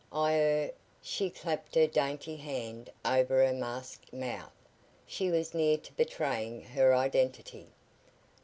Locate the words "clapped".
1.29-1.75